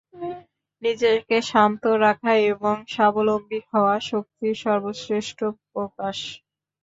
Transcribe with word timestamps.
নিজেকে 0.81 1.37
শান্ত 1.49 1.83
রাখা 2.05 2.31
এবং 2.51 2.75
স্বাবলম্বী 2.87 3.59
হওয়া 3.69 3.95
শক্তির 4.09 4.55
সর্বশ্রেষ্ঠ 4.63 5.39
প্রকাশ। 5.71 6.17